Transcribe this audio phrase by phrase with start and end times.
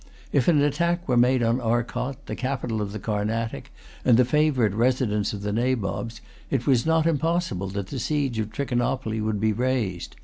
[0.33, 3.71] If an attack were made on Arcot, the capital of the Carnatic,
[4.03, 8.51] and the favourite residence of the Nabobs, it was not impossible that the siege of
[8.51, 10.15] Trichinopoly would be raised.